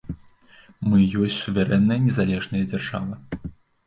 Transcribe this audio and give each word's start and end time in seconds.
Мы 0.91 0.97
ёсць 1.23 1.37
суверэнная, 1.45 1.97
незалежная 2.05 2.63
дзяржава. 2.73 3.13